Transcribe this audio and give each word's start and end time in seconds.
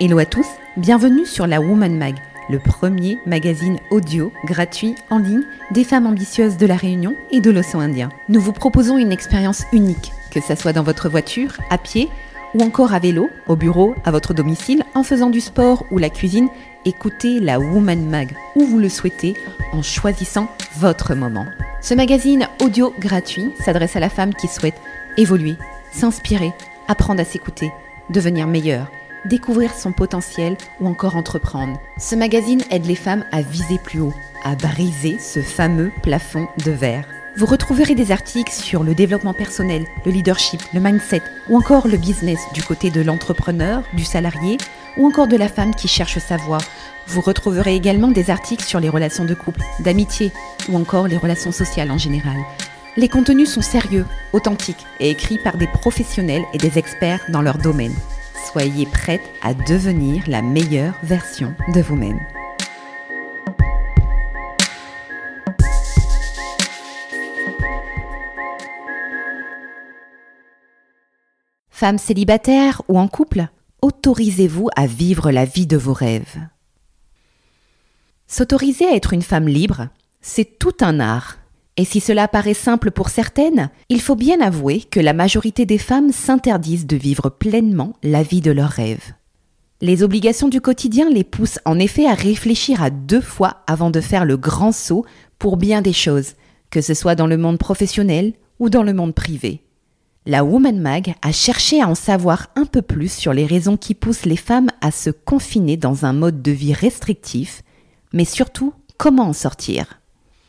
Hello 0.00 0.18
à 0.18 0.26
tous, 0.26 0.46
bienvenue 0.76 1.26
sur 1.26 1.48
la 1.48 1.60
Woman 1.60 1.98
Mag, 1.98 2.14
le 2.48 2.60
premier 2.60 3.18
magazine 3.26 3.80
audio 3.90 4.32
gratuit 4.44 4.94
en 5.10 5.18
ligne 5.18 5.42
des 5.72 5.82
femmes 5.82 6.06
ambitieuses 6.06 6.56
de 6.56 6.66
la 6.66 6.76
Réunion 6.76 7.16
et 7.32 7.40
de 7.40 7.50
l'océan 7.50 7.80
Indien. 7.80 8.08
Nous 8.28 8.40
vous 8.40 8.52
proposons 8.52 8.96
une 8.96 9.10
expérience 9.10 9.64
unique, 9.72 10.12
que 10.30 10.40
ce 10.40 10.54
soit 10.54 10.72
dans 10.72 10.84
votre 10.84 11.08
voiture, 11.08 11.56
à 11.68 11.78
pied 11.78 12.08
ou 12.54 12.62
encore 12.62 12.94
à 12.94 13.00
vélo, 13.00 13.28
au 13.48 13.56
bureau, 13.56 13.96
à 14.04 14.12
votre 14.12 14.34
domicile, 14.34 14.84
en 14.94 15.02
faisant 15.02 15.30
du 15.30 15.40
sport 15.40 15.84
ou 15.90 15.98
la 15.98 16.10
cuisine. 16.10 16.48
Écoutez 16.84 17.40
la 17.40 17.58
Woman 17.58 18.08
Mag 18.08 18.36
où 18.54 18.64
vous 18.66 18.78
le 18.78 18.88
souhaitez 18.88 19.34
en 19.72 19.82
choisissant 19.82 20.46
votre 20.76 21.16
moment. 21.16 21.46
Ce 21.82 21.94
magazine 21.94 22.46
audio 22.62 22.94
gratuit 23.00 23.50
s'adresse 23.64 23.96
à 23.96 24.00
la 24.00 24.10
femme 24.10 24.32
qui 24.32 24.46
souhaite 24.46 24.80
évoluer, 25.16 25.56
s'inspirer, 25.90 26.52
apprendre 26.86 27.20
à 27.20 27.24
s'écouter, 27.24 27.72
devenir 28.10 28.46
meilleure 28.46 28.92
découvrir 29.24 29.74
son 29.74 29.92
potentiel 29.92 30.56
ou 30.80 30.86
encore 30.86 31.16
entreprendre. 31.16 31.80
Ce 31.98 32.14
magazine 32.14 32.62
aide 32.70 32.86
les 32.86 32.94
femmes 32.94 33.24
à 33.32 33.42
viser 33.42 33.78
plus 33.78 34.00
haut, 34.00 34.14
à 34.44 34.54
briser 34.54 35.18
ce 35.18 35.40
fameux 35.40 35.90
plafond 36.02 36.48
de 36.64 36.70
verre. 36.70 37.04
Vous 37.36 37.46
retrouverez 37.46 37.94
des 37.94 38.10
articles 38.10 38.52
sur 38.52 38.82
le 38.82 38.94
développement 38.94 39.32
personnel, 39.32 39.84
le 40.04 40.10
leadership, 40.10 40.60
le 40.74 40.80
mindset 40.80 41.22
ou 41.48 41.56
encore 41.56 41.86
le 41.86 41.96
business 41.96 42.40
du 42.52 42.62
côté 42.62 42.90
de 42.90 43.00
l'entrepreneur, 43.00 43.84
du 43.92 44.04
salarié 44.04 44.58
ou 44.96 45.06
encore 45.06 45.28
de 45.28 45.36
la 45.36 45.48
femme 45.48 45.74
qui 45.74 45.86
cherche 45.86 46.18
sa 46.18 46.36
voie. 46.36 46.58
Vous 47.06 47.20
retrouverez 47.20 47.76
également 47.76 48.08
des 48.08 48.30
articles 48.30 48.64
sur 48.64 48.80
les 48.80 48.88
relations 48.88 49.24
de 49.24 49.34
couple, 49.34 49.60
d'amitié 49.80 50.32
ou 50.68 50.76
encore 50.76 51.06
les 51.06 51.16
relations 51.16 51.52
sociales 51.52 51.92
en 51.92 51.98
général. 51.98 52.38
Les 52.96 53.08
contenus 53.08 53.52
sont 53.52 53.62
sérieux, 53.62 54.04
authentiques 54.32 54.84
et 54.98 55.10
écrits 55.10 55.38
par 55.38 55.56
des 55.56 55.68
professionnels 55.68 56.44
et 56.52 56.58
des 56.58 56.78
experts 56.78 57.24
dans 57.28 57.42
leur 57.42 57.58
domaine. 57.58 57.94
Soyez 58.52 58.86
prête 58.86 59.20
à 59.42 59.52
devenir 59.52 60.22
la 60.26 60.40
meilleure 60.40 60.94
version 61.02 61.54
de 61.74 61.82
vous-même. 61.82 62.18
Femme 71.68 71.98
célibataire 71.98 72.80
ou 72.88 72.98
en 72.98 73.06
couple, 73.06 73.48
autorisez-vous 73.82 74.68
à 74.74 74.86
vivre 74.86 75.30
la 75.30 75.44
vie 75.44 75.66
de 75.66 75.76
vos 75.76 75.92
rêves. 75.92 76.38
S'autoriser 78.28 78.86
à 78.86 78.94
être 78.94 79.12
une 79.12 79.20
femme 79.20 79.48
libre, 79.48 79.88
c'est 80.22 80.58
tout 80.58 80.76
un 80.80 81.00
art 81.00 81.36
et 81.78 81.84
si 81.84 82.00
cela 82.00 82.26
paraît 82.26 82.54
simple 82.54 82.90
pour 82.90 83.08
certaines, 83.08 83.70
il 83.88 84.00
faut 84.00 84.16
bien 84.16 84.40
avouer 84.40 84.80
que 84.80 84.98
la 84.98 85.12
majorité 85.12 85.64
des 85.64 85.78
femmes 85.78 86.10
s'interdisent 86.10 86.88
de 86.88 86.96
vivre 86.96 87.30
pleinement 87.30 87.92
la 88.02 88.24
vie 88.24 88.40
de 88.40 88.50
leurs 88.50 88.68
rêves. 88.68 89.14
Les 89.80 90.02
obligations 90.02 90.48
du 90.48 90.60
quotidien 90.60 91.08
les 91.08 91.22
poussent 91.22 91.60
en 91.64 91.78
effet 91.78 92.04
à 92.04 92.14
réfléchir 92.14 92.82
à 92.82 92.90
deux 92.90 93.20
fois 93.20 93.58
avant 93.68 93.90
de 93.90 94.00
faire 94.00 94.24
le 94.24 94.36
grand 94.36 94.72
saut 94.72 95.06
pour 95.38 95.56
bien 95.56 95.80
des 95.80 95.92
choses, 95.92 96.32
que 96.70 96.80
ce 96.80 96.94
soit 96.94 97.14
dans 97.14 97.28
le 97.28 97.36
monde 97.36 97.58
professionnel 97.58 98.32
ou 98.58 98.70
dans 98.70 98.82
le 98.82 98.92
monde 98.92 99.14
privé. 99.14 99.62
La 100.26 100.42
Woman 100.42 100.80
Mag 100.80 101.14
a 101.22 101.30
cherché 101.30 101.80
à 101.80 101.88
en 101.88 101.94
savoir 101.94 102.48
un 102.56 102.64
peu 102.66 102.82
plus 102.82 103.12
sur 103.12 103.32
les 103.32 103.46
raisons 103.46 103.76
qui 103.76 103.94
poussent 103.94 104.26
les 104.26 104.36
femmes 104.36 104.70
à 104.80 104.90
se 104.90 105.10
confiner 105.10 105.76
dans 105.76 106.04
un 106.04 106.12
mode 106.12 106.42
de 106.42 106.50
vie 106.50 106.74
restrictif, 106.74 107.62
mais 108.12 108.24
surtout 108.24 108.74
comment 108.96 109.28
en 109.28 109.32
sortir. 109.32 110.00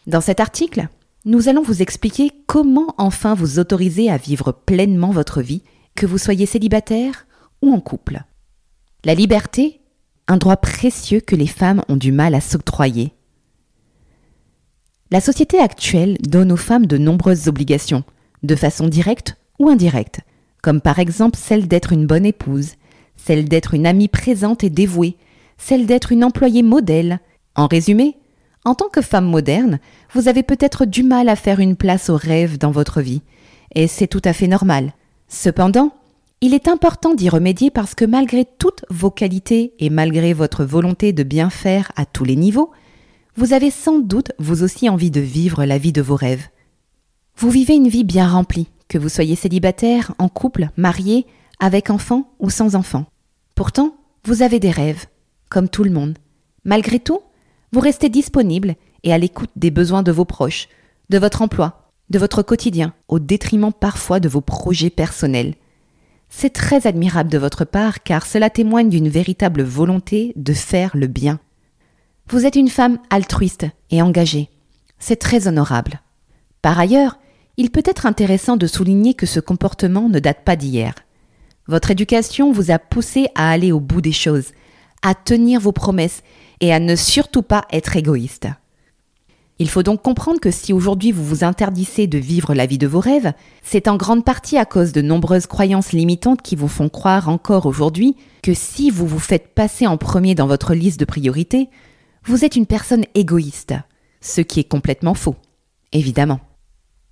Dans 0.07 0.21
cet 0.21 0.39
article, 0.39 0.87
nous 1.25 1.49
allons 1.49 1.63
vous 1.63 1.81
expliquer 1.81 2.31
comment 2.47 2.95
enfin 2.97 3.33
vous 3.33 3.59
autoriser 3.59 4.09
à 4.09 4.17
vivre 4.17 4.51
pleinement 4.51 5.11
votre 5.11 5.41
vie, 5.41 5.63
que 5.95 6.05
vous 6.05 6.17
soyez 6.17 6.45
célibataire 6.45 7.27
ou 7.61 7.73
en 7.73 7.81
couple. 7.81 8.21
La 9.03 9.15
liberté, 9.15 9.81
un 10.27 10.37
droit 10.37 10.57
précieux 10.57 11.19
que 11.19 11.35
les 11.35 11.47
femmes 11.47 11.83
ont 11.89 11.97
du 11.97 12.11
mal 12.11 12.35
à 12.35 12.41
s'octroyer. 12.41 13.13
La 15.11 15.21
société 15.21 15.59
actuelle 15.59 16.17
donne 16.21 16.51
aux 16.51 16.57
femmes 16.57 16.85
de 16.85 16.97
nombreuses 16.97 17.47
obligations, 17.47 18.03
de 18.43 18.55
façon 18.55 18.87
directe 18.87 19.35
ou 19.57 19.67
indirecte, 19.67 20.21
comme 20.61 20.81
par 20.81 20.99
exemple 20.99 21.37
celle 21.37 21.67
d'être 21.67 21.91
une 21.91 22.05
bonne 22.05 22.25
épouse, 22.25 22.73
celle 23.15 23.49
d'être 23.49 23.73
une 23.73 23.87
amie 23.87 24.07
présente 24.07 24.63
et 24.63 24.69
dévouée, 24.69 25.17
celle 25.57 25.85
d'être 25.85 26.11
une 26.11 26.23
employée 26.23 26.63
modèle. 26.63 27.19
En 27.55 27.67
résumé, 27.67 28.17
en 28.65 28.75
tant 28.75 28.89
que 28.89 29.01
femme 29.01 29.25
moderne, 29.25 29.79
vous 30.13 30.27
avez 30.27 30.43
peut-être 30.43 30.85
du 30.85 31.03
mal 31.03 31.29
à 31.29 31.35
faire 31.35 31.59
une 31.59 31.75
place 31.75 32.09
aux 32.09 32.17
rêves 32.17 32.57
dans 32.57 32.71
votre 32.71 33.01
vie, 33.01 33.21
et 33.75 33.87
c'est 33.87 34.07
tout 34.07 34.21
à 34.25 34.33
fait 34.33 34.47
normal. 34.47 34.93
Cependant, 35.27 35.93
il 36.41 36.53
est 36.53 36.67
important 36.67 37.13
d'y 37.13 37.29
remédier 37.29 37.69
parce 37.69 37.95
que 37.95 38.05
malgré 38.05 38.45
toutes 38.45 38.85
vos 38.89 39.11
qualités 39.11 39.73
et 39.79 39.89
malgré 39.89 40.33
votre 40.33 40.63
volonté 40.63 41.13
de 41.13 41.23
bien 41.23 41.49
faire 41.49 41.91
à 41.95 42.05
tous 42.05 42.23
les 42.23 42.35
niveaux, 42.35 42.71
vous 43.35 43.53
avez 43.53 43.71
sans 43.71 43.99
doute 43.99 44.31
vous 44.39 44.63
aussi 44.63 44.89
envie 44.89 45.11
de 45.11 45.21
vivre 45.21 45.65
la 45.65 45.77
vie 45.77 45.91
de 45.91 46.01
vos 46.01 46.15
rêves. 46.15 46.47
Vous 47.37 47.49
vivez 47.49 47.75
une 47.75 47.87
vie 47.87 48.03
bien 48.03 48.27
remplie, 48.27 48.67
que 48.87 48.97
vous 48.97 49.09
soyez 49.09 49.35
célibataire, 49.35 50.13
en 50.17 50.29
couple, 50.29 50.69
marié, 50.77 51.25
avec 51.59 51.89
enfants 51.89 52.31
ou 52.39 52.49
sans 52.49 52.75
enfants. 52.75 53.05
Pourtant, 53.55 53.95
vous 54.25 54.41
avez 54.41 54.59
des 54.59 54.71
rêves, 54.71 55.05
comme 55.49 55.69
tout 55.69 55.83
le 55.83 55.91
monde. 55.91 56.17
Malgré 56.65 56.99
tout, 56.99 57.19
vous 57.71 57.79
restez 57.79 58.09
disponible 58.09 58.75
et 59.03 59.13
à 59.13 59.17
l'écoute 59.17 59.51
des 59.55 59.71
besoins 59.71 60.03
de 60.03 60.11
vos 60.11 60.25
proches, 60.25 60.67
de 61.09 61.17
votre 61.17 61.41
emploi, 61.41 61.91
de 62.09 62.19
votre 62.19 62.41
quotidien, 62.41 62.93
au 63.07 63.19
détriment 63.19 63.71
parfois 63.73 64.19
de 64.19 64.29
vos 64.29 64.41
projets 64.41 64.89
personnels. 64.89 65.55
C'est 66.29 66.51
très 66.51 66.85
admirable 66.87 67.29
de 67.29 67.37
votre 67.37 67.65
part 67.65 68.03
car 68.03 68.25
cela 68.25 68.49
témoigne 68.49 68.89
d'une 68.89 69.09
véritable 69.09 69.63
volonté 69.63 70.33
de 70.35 70.53
faire 70.53 70.91
le 70.95 71.07
bien. 71.07 71.39
Vous 72.27 72.45
êtes 72.45 72.55
une 72.55 72.69
femme 72.69 72.99
altruiste 73.09 73.65
et 73.89 74.01
engagée. 74.01 74.49
C'est 74.99 75.15
très 75.15 75.47
honorable. 75.47 76.01
Par 76.61 76.79
ailleurs, 76.79 77.17
il 77.57 77.71
peut 77.71 77.83
être 77.85 78.05
intéressant 78.05 78.57
de 78.57 78.67
souligner 78.67 79.15
que 79.15 79.25
ce 79.25 79.39
comportement 79.39 80.09
ne 80.09 80.19
date 80.19 80.43
pas 80.45 80.55
d'hier. 80.55 80.93
Votre 81.67 81.91
éducation 81.91 82.51
vous 82.51 82.71
a 82.71 82.79
poussé 82.79 83.27
à 83.35 83.49
aller 83.49 83.71
au 83.71 83.79
bout 83.79 84.01
des 84.01 84.11
choses, 84.11 84.51
à 85.01 85.15
tenir 85.15 85.59
vos 85.59 85.71
promesses 85.71 86.23
et 86.61 86.73
à 86.73 86.79
ne 86.79 86.95
surtout 86.95 87.41
pas 87.41 87.65
être 87.71 87.95
égoïste. 87.95 88.47
Il 89.61 89.69
faut 89.69 89.83
donc 89.83 90.01
comprendre 90.01 90.39
que 90.39 90.51
si 90.51 90.71
aujourd'hui 90.71 91.11
vous 91.11 91.25
vous 91.25 91.43
interdissez 91.43 92.07
de 92.07 92.17
vivre 92.17 92.53
la 92.53 92.65
vie 92.65 92.77
de 92.77 92.87
vos 92.87 93.01
rêves, 93.01 93.33
c'est 93.61 93.89
en 93.89 93.97
grande 93.97 94.23
partie 94.23 94.57
à 94.57 94.63
cause 94.63 94.93
de 94.93 95.01
nombreuses 95.01 95.47
croyances 95.47 95.91
limitantes 95.91 96.41
qui 96.41 96.55
vous 96.55 96.69
font 96.69 96.87
croire 96.87 97.27
encore 97.27 97.65
aujourd'hui 97.65 98.15
que 98.41 98.53
si 98.53 98.89
vous 98.89 99.05
vous 99.05 99.19
faites 99.19 99.53
passer 99.53 99.85
en 99.85 99.97
premier 99.97 100.33
dans 100.33 100.47
votre 100.47 100.73
liste 100.73 100.99
de 100.99 101.05
priorités, 101.05 101.69
vous 102.23 102.45
êtes 102.45 102.55
une 102.55 102.65
personne 102.65 103.03
égoïste, 103.15 103.73
ce 104.21 104.39
qui 104.39 104.61
est 104.61 104.69
complètement 104.69 105.13
faux, 105.13 105.35
évidemment. 105.91 106.39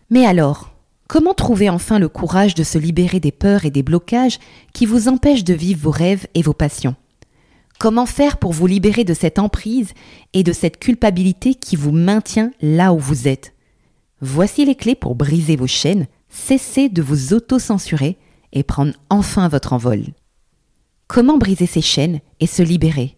Mais 0.09 0.25
alors, 0.25 0.74
comment 1.09 1.34
trouver 1.34 1.69
enfin 1.69 2.00
le 2.00 2.08
courage 2.08 2.56
de 2.56 2.64
se 2.64 2.78
libérer 2.78 3.19
des 3.19 3.34
peurs 3.34 3.66
et 3.66 3.72
des 3.72 3.84
blocages 3.84 4.40
qui 4.72 4.85
vous 4.85 5.09
empêchent 5.09 5.44
de 5.44 5.53
vivre 5.53 5.81
vos 5.84 5.91
rêves 5.91 6.28
et 6.34 6.41
vos 6.41 6.53
passions? 6.53 6.96
Comment 7.80 8.08
faire 8.08 8.38
pour 8.38 8.54
vous 8.54 8.66
libérer 8.66 9.04
de 9.04 9.14
cette 9.14 9.38
emprise 9.38 9.94
et 10.34 10.42
de 10.42 10.52
cette 10.52 10.80
culpabilité 10.80 11.54
qui 11.54 11.76
vous 11.76 11.92
maintient 11.92 12.52
là 12.60 12.92
où 12.92 12.98
vous 12.98 13.28
êtes? 13.28 13.54
Voici 14.20 14.66
les 14.66 14.74
clés 14.74 14.96
pour 14.96 15.14
briser 15.14 15.56
vos 15.56 15.68
chaînes, 15.68 16.08
cesser 16.28 16.90
de 16.90 17.04
vous 17.04 17.34
auto-censurer 17.34 18.18
et 18.52 18.64
prendre 18.64 18.94
enfin 19.12 19.48
votre 19.48 19.74
envol. 19.74 20.06
Comment 21.08 21.38
briser 21.38 21.68
ces 21.68 21.82
chaînes 21.82 22.20
et 22.40 22.48
se 22.48 22.64
libérer? 22.64 23.16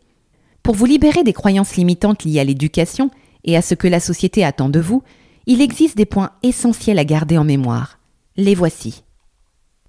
Pour 0.61 0.75
vous 0.75 0.85
libérer 0.85 1.23
des 1.23 1.31
croyances 1.31 1.77
limitantes 1.77 2.25
liées 2.25 2.41
à 2.41 2.43
l'éducation 2.43 3.11
et 3.45 3.55
à 3.55 3.61
ce 3.61 3.75
que 3.75 3.87
la 3.87 4.01
société 4.01 4.43
attend 4.43 4.67
de 4.67 4.81
vous, 4.81 5.03
il 5.45 5.61
existe 5.61 5.95
des 5.95 6.05
points 6.05 6.31
essentiels 6.43 6.99
à 6.99 7.05
garder 7.05 7.37
en 7.37 7.45
mémoire. 7.45 7.97
Les 8.35 8.55
voici. 8.55 9.03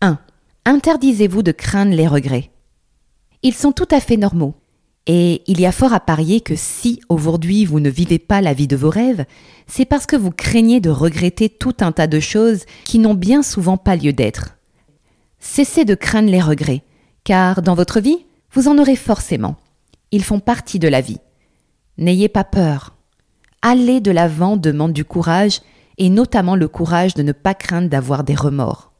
1. 0.00 0.20
Interdisez-vous 0.64 1.43
de 1.43 1.50
craindre 1.50 1.93
les 1.93 2.06
regrets. 2.06 2.52
Ils 3.43 3.55
sont 3.55 3.73
tout 3.73 3.88
à 3.90 4.00
fait 4.00 4.16
normaux. 4.16 4.55
Et 5.06 5.43
il 5.47 5.61
y 5.61 5.67
a 5.67 5.73
fort 5.73 5.93
à 5.93 6.00
parier 6.00 6.41
que 6.41 6.55
si 6.56 7.00
aujourd'hui 7.08 7.64
vous 7.64 7.81
ne 7.81 7.91
vivez 7.91 8.19
pas 8.19 8.41
la 8.41 8.52
vie 8.52 8.69
de 8.69 8.76
vos 8.76 8.91
rêves, 8.91 9.25
c'est 9.67 9.85
parce 9.85 10.06
que 10.06 10.17
vous 10.17 10.31
craignez 10.31 10.81
de 10.81 10.91
regretter 10.91 11.49
tout 11.49 11.75
un 11.81 11.93
tas 11.93 12.06
de 12.06 12.20
choses 12.20 12.64
qui 12.85 12.99
n'ont 12.99 13.14
bien 13.14 13.43
souvent 13.43 13.76
pas 13.76 13.97
lieu 13.97 14.12
d'être. 14.12 14.56
Cessez 15.38 15.85
de 15.85 15.94
craindre 15.94 16.31
les 16.31 16.41
regrets, 16.41 16.85
car 17.25 17.62
dans 17.62 17.75
votre 17.75 18.00
vie, 18.00 18.26
vous 18.52 18.69
en 18.69 18.79
aurez 18.79 18.97
forcément. 18.97 19.56
Ils 20.11 20.25
font 20.25 20.41
partie 20.41 20.79
de 20.79 20.88
la 20.88 21.00
vie. 21.00 21.19
N'ayez 21.97 22.29
pas 22.29 22.44
peur. 22.44 22.94
Aller 23.62 24.00
de 24.00 24.11
l'avant 24.11 24.56
demande 24.56 24.93
du 24.93 25.05
courage, 25.05 25.61
et 25.99 26.08
notamment 26.08 26.56
le 26.56 26.69
courage 26.69 27.14
de 27.14 27.23
ne 27.23 27.32
pas 27.32 27.55
craindre 27.55 27.88
d'avoir 27.88 28.25
des 28.25 28.35
remords. 28.35 28.93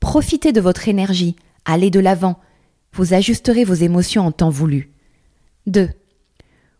Profitez 0.00 0.52
de 0.52 0.60
votre 0.60 0.88
énergie, 0.88 1.34
allez 1.64 1.90
de 1.90 2.00
l'avant, 2.00 2.38
vous 2.92 3.14
ajusterez 3.14 3.64
vos 3.64 3.74
émotions 3.74 4.26
en 4.26 4.32
temps 4.32 4.50
voulu. 4.50 4.93
2. 5.66 5.88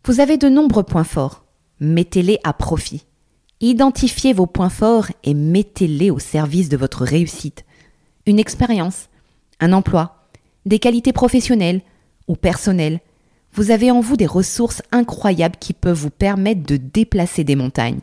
Vous 0.04 0.20
avez 0.20 0.36
de 0.36 0.50
nombreux 0.50 0.82
points 0.82 1.04
forts. 1.04 1.44
Mettez-les 1.80 2.38
à 2.44 2.52
profit. 2.52 3.06
Identifiez 3.60 4.34
vos 4.34 4.46
points 4.46 4.68
forts 4.68 5.06
et 5.22 5.32
mettez-les 5.32 6.10
au 6.10 6.18
service 6.18 6.68
de 6.68 6.76
votre 6.76 7.02
réussite. 7.02 7.64
Une 8.26 8.38
expérience, 8.38 9.08
un 9.58 9.72
emploi, 9.72 10.28
des 10.66 10.78
qualités 10.78 11.14
professionnelles 11.14 11.80
ou 12.28 12.36
personnelles, 12.36 13.00
vous 13.54 13.70
avez 13.70 13.90
en 13.90 14.00
vous 14.00 14.18
des 14.18 14.26
ressources 14.26 14.82
incroyables 14.92 15.56
qui 15.58 15.72
peuvent 15.72 15.96
vous 15.96 16.10
permettre 16.10 16.64
de 16.64 16.76
déplacer 16.76 17.42
des 17.42 17.56
montagnes. 17.56 18.00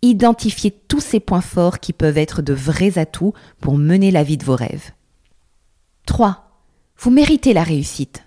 Identifiez 0.00 0.70
tous 0.70 1.00
ces 1.00 1.20
points 1.20 1.42
forts 1.42 1.80
qui 1.80 1.92
peuvent 1.92 2.18
être 2.18 2.40
de 2.40 2.54
vrais 2.54 2.96
atouts 2.96 3.34
pour 3.60 3.76
mener 3.76 4.10
la 4.10 4.22
vie 4.22 4.38
de 4.38 4.44
vos 4.44 4.56
rêves. 4.56 4.92
3. 6.06 6.50
Vous 6.96 7.10
méritez 7.10 7.52
la 7.52 7.62
réussite. 7.62 8.23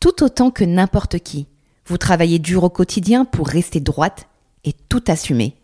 Tout 0.00 0.22
autant 0.22 0.50
que 0.50 0.64
n'importe 0.64 1.18
qui, 1.18 1.46
vous 1.86 1.98
travaillez 1.98 2.38
dur 2.38 2.64
au 2.64 2.70
quotidien 2.70 3.24
pour 3.24 3.48
rester 3.48 3.80
droite 3.80 4.28
et 4.64 4.72
tout 4.88 5.02
assumer. 5.08 5.56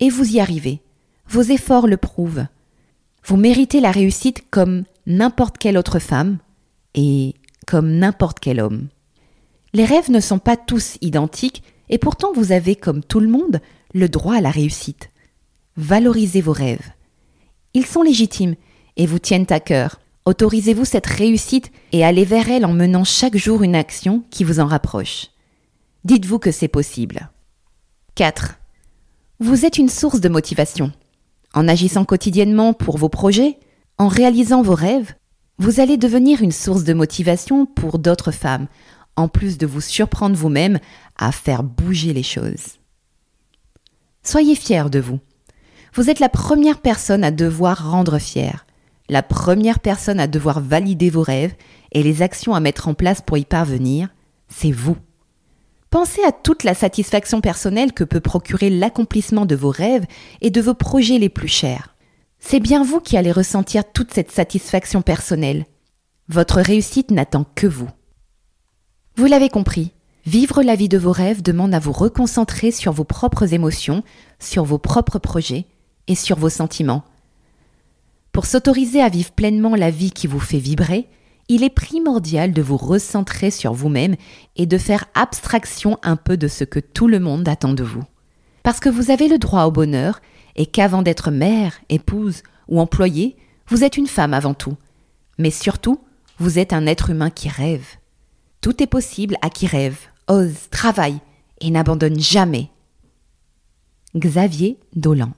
Et 0.00 0.10
vous 0.10 0.34
y 0.34 0.40
arrivez. 0.40 0.80
Vos 1.28 1.42
efforts 1.42 1.86
le 1.86 1.96
prouvent. 1.96 2.46
Vous 3.24 3.36
méritez 3.36 3.80
la 3.80 3.90
réussite 3.90 4.44
comme 4.50 4.84
n'importe 5.06 5.58
quelle 5.58 5.78
autre 5.78 5.98
femme 5.98 6.38
et 6.94 7.34
comme 7.66 7.90
n'importe 7.92 8.38
quel 8.38 8.60
homme. 8.60 8.88
Les 9.72 9.84
rêves 9.84 10.10
ne 10.10 10.20
sont 10.20 10.38
pas 10.38 10.56
tous 10.56 10.96
identiques 11.00 11.62
et 11.88 11.98
pourtant 11.98 12.32
vous 12.32 12.52
avez, 12.52 12.76
comme 12.76 13.02
tout 13.02 13.20
le 13.20 13.28
monde, 13.28 13.60
le 13.94 14.08
droit 14.08 14.36
à 14.36 14.40
la 14.40 14.50
réussite. 14.50 15.10
Valorisez 15.76 16.40
vos 16.40 16.52
rêves. 16.52 16.92
Ils 17.74 17.86
sont 17.86 18.02
légitimes 18.02 18.54
et 18.96 19.06
vous 19.06 19.18
tiennent 19.18 19.46
à 19.50 19.60
cœur. 19.60 20.00
Autorisez-vous 20.26 20.84
cette 20.84 21.06
réussite 21.06 21.70
et 21.92 22.04
allez 22.04 22.24
vers 22.24 22.50
elle 22.50 22.66
en 22.66 22.72
menant 22.72 23.04
chaque 23.04 23.36
jour 23.36 23.62
une 23.62 23.76
action 23.76 24.24
qui 24.30 24.42
vous 24.42 24.58
en 24.58 24.66
rapproche. 24.66 25.28
Dites-vous 26.04 26.40
que 26.40 26.50
c'est 26.50 26.68
possible. 26.68 27.30
4. 28.16 28.58
Vous 29.38 29.64
êtes 29.64 29.78
une 29.78 29.88
source 29.88 30.20
de 30.20 30.28
motivation. 30.28 30.92
En 31.54 31.68
agissant 31.68 32.04
quotidiennement 32.04 32.72
pour 32.72 32.98
vos 32.98 33.08
projets, 33.08 33.60
en 33.98 34.08
réalisant 34.08 34.62
vos 34.62 34.74
rêves, 34.74 35.14
vous 35.58 35.78
allez 35.78 35.96
devenir 35.96 36.42
une 36.42 36.52
source 36.52 36.82
de 36.82 36.92
motivation 36.92 37.64
pour 37.64 38.00
d'autres 38.00 38.32
femmes, 38.32 38.66
en 39.14 39.28
plus 39.28 39.58
de 39.58 39.66
vous 39.66 39.80
surprendre 39.80 40.36
vous-même 40.36 40.80
à 41.16 41.30
faire 41.30 41.62
bouger 41.62 42.12
les 42.12 42.24
choses. 42.24 42.78
Soyez 44.24 44.56
fiers 44.56 44.90
de 44.90 44.98
vous. 44.98 45.20
Vous 45.94 46.10
êtes 46.10 46.20
la 46.20 46.28
première 46.28 46.80
personne 46.80 47.22
à 47.22 47.30
devoir 47.30 47.90
rendre 47.90 48.18
fier, 48.18 48.65
la 49.08 49.22
première 49.22 49.80
personne 49.80 50.20
à 50.20 50.26
devoir 50.26 50.60
valider 50.60 51.10
vos 51.10 51.22
rêves 51.22 51.54
et 51.92 52.02
les 52.02 52.22
actions 52.22 52.54
à 52.54 52.60
mettre 52.60 52.88
en 52.88 52.94
place 52.94 53.20
pour 53.20 53.38
y 53.38 53.44
parvenir, 53.44 54.08
c'est 54.48 54.72
vous. 54.72 54.96
Pensez 55.90 56.22
à 56.24 56.32
toute 56.32 56.64
la 56.64 56.74
satisfaction 56.74 57.40
personnelle 57.40 57.92
que 57.92 58.04
peut 58.04 58.20
procurer 58.20 58.70
l'accomplissement 58.70 59.46
de 59.46 59.54
vos 59.54 59.70
rêves 59.70 60.04
et 60.40 60.50
de 60.50 60.60
vos 60.60 60.74
projets 60.74 61.18
les 61.18 61.28
plus 61.28 61.48
chers. 61.48 61.94
C'est 62.38 62.60
bien 62.60 62.84
vous 62.84 63.00
qui 63.00 63.16
allez 63.16 63.32
ressentir 63.32 63.84
toute 63.92 64.12
cette 64.12 64.30
satisfaction 64.30 65.02
personnelle. 65.02 65.64
Votre 66.28 66.60
réussite 66.60 67.10
n'attend 67.10 67.46
que 67.54 67.66
vous. 67.66 67.88
Vous 69.16 69.26
l'avez 69.26 69.48
compris, 69.48 69.92
vivre 70.26 70.62
la 70.62 70.74
vie 70.74 70.88
de 70.88 70.98
vos 70.98 71.12
rêves 71.12 71.42
demande 71.42 71.74
à 71.74 71.78
vous 71.78 71.92
reconcentrer 71.92 72.72
sur 72.72 72.92
vos 72.92 73.04
propres 73.04 73.54
émotions, 73.54 74.02
sur 74.38 74.64
vos 74.64 74.78
propres 74.78 75.18
projets 75.18 75.66
et 76.08 76.14
sur 76.14 76.36
vos 76.36 76.50
sentiments. 76.50 77.04
Pour 78.36 78.44
s'autoriser 78.44 79.00
à 79.00 79.08
vivre 79.08 79.32
pleinement 79.32 79.74
la 79.74 79.90
vie 79.90 80.10
qui 80.10 80.26
vous 80.26 80.40
fait 80.40 80.58
vibrer, 80.58 81.08
il 81.48 81.64
est 81.64 81.70
primordial 81.70 82.52
de 82.52 82.60
vous 82.60 82.76
recentrer 82.76 83.50
sur 83.50 83.72
vous-même 83.72 84.14
et 84.56 84.66
de 84.66 84.76
faire 84.76 85.06
abstraction 85.14 85.98
un 86.02 86.16
peu 86.16 86.36
de 86.36 86.46
ce 86.46 86.62
que 86.62 86.78
tout 86.78 87.08
le 87.08 87.18
monde 87.18 87.48
attend 87.48 87.72
de 87.72 87.82
vous. 87.82 88.04
Parce 88.62 88.78
que 88.78 88.90
vous 88.90 89.10
avez 89.10 89.28
le 89.28 89.38
droit 89.38 89.64
au 89.64 89.70
bonheur 89.70 90.20
et 90.54 90.66
qu'avant 90.66 91.00
d'être 91.00 91.30
mère, 91.30 91.80
épouse 91.88 92.42
ou 92.68 92.78
employée, 92.78 93.36
vous 93.68 93.84
êtes 93.84 93.96
une 93.96 94.06
femme 94.06 94.34
avant 94.34 94.52
tout. 94.52 94.76
Mais 95.38 95.50
surtout, 95.50 95.98
vous 96.38 96.58
êtes 96.58 96.74
un 96.74 96.84
être 96.84 97.08
humain 97.08 97.30
qui 97.30 97.48
rêve. 97.48 97.86
Tout 98.60 98.82
est 98.82 98.86
possible 98.86 99.38
à 99.40 99.48
qui 99.48 99.66
rêve, 99.66 99.96
ose, 100.28 100.68
travaille 100.70 101.20
et 101.62 101.70
n'abandonne 101.70 102.20
jamais. 102.20 102.68
Xavier 104.14 104.78
Dolan 104.94 105.32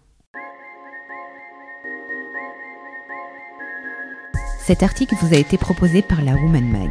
Cet 4.68 4.82
article 4.82 5.14
vous 5.22 5.32
a 5.32 5.38
été 5.38 5.56
proposé 5.56 6.02
par 6.02 6.20
la 6.20 6.34
Woman 6.34 6.68
Mag. 6.68 6.90